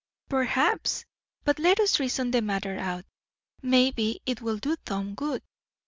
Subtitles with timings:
[0.29, 1.05] "Perhaps;
[1.43, 3.05] but let us reason the matter out.
[3.61, 5.43] Maybe it will do Tom good.